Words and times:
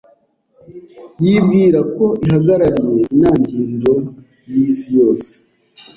yibwira 1.23 1.79
ko 1.95 2.05
ihagarariye 2.25 3.01
intangiriro 3.11 3.95
yisi 4.53 4.89
yose 4.99 5.31